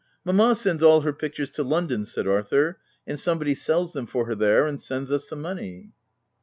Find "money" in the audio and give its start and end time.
5.35-5.91